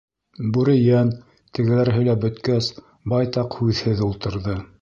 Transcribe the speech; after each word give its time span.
Бүрейән, 0.53 1.11
тегеләр 1.59 1.93
һөйләп 1.97 2.25
бөткәс, 2.25 2.73
байтаҡ 3.15 3.63
һүҙһеҙ 3.63 4.07
ултырҙы. 4.09 4.61